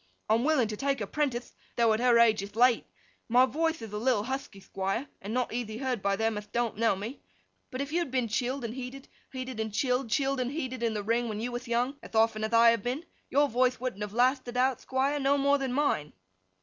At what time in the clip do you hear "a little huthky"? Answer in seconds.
3.93-4.59